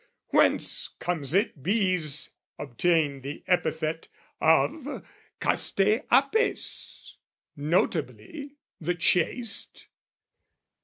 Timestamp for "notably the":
7.55-8.95